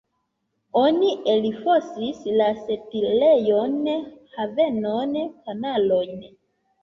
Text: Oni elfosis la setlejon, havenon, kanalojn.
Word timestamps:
Oni 0.79 1.09
elfosis 1.33 2.23
la 2.39 2.47
setlejon, 2.61 3.75
havenon, 4.37 5.15
kanalojn. 5.45 6.27